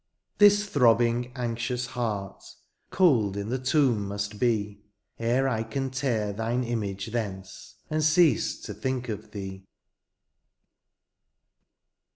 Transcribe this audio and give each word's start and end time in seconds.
This 0.39 0.65
throbbing^ 0.67 1.31
anxious 1.35 1.85
hearty 1.85 2.47
Cold 2.89 3.37
in 3.37 3.49
the 3.49 3.59
tomb 3.59 4.07
must 4.07 4.39
be^ 4.39 4.79
E^er 5.19 5.47
I 5.47 5.61
can 5.61 5.91
tear 5.91 6.33
thine 6.33 6.63
image 6.63 7.11
thence^ 7.11 7.75
And 7.87 8.03
cease 8.03 8.59
to 8.61 8.73
think 8.73 9.09
of 9.09 9.29
thee. 9.29 9.67